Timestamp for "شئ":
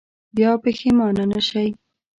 1.47-1.67